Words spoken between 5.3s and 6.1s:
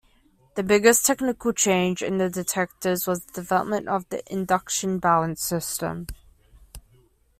system.